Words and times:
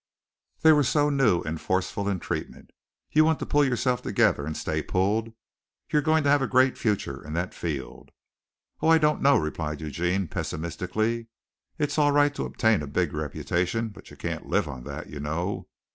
They 0.63 0.71
were 0.71 0.81
so 0.81 1.11
new 1.11 1.43
and 1.43 1.61
forceful 1.61 2.09
in 2.09 2.19
treatment. 2.19 2.71
You 3.11 3.23
want 3.23 3.37
to 3.37 3.45
pull 3.45 3.63
yourself 3.63 4.01
together 4.01 4.47
and 4.47 4.57
stay 4.57 4.81
pulled. 4.81 5.31
You're 5.91 6.01
going 6.01 6.23
to 6.23 6.29
have 6.31 6.41
a 6.41 6.47
great 6.47 6.75
future 6.75 7.23
in 7.23 7.33
that 7.33 7.53
field." 7.53 8.09
"Oh, 8.81 8.87
I 8.87 8.97
don't 8.97 9.21
know," 9.21 9.37
replied 9.37 9.79
Eugene 9.79 10.27
pessimistically. 10.27 11.27
"It's 11.77 11.99
all 11.99 12.11
right 12.11 12.33
to 12.33 12.45
obtain 12.45 12.81
a 12.81 12.87
big 12.87 13.13
reputation, 13.13 13.89
but 13.89 14.09
you 14.09 14.17
can't 14.17 14.47
live 14.47 14.67
on 14.67 14.85
that, 14.85 15.05
you 15.07 15.19
know. 15.19 15.67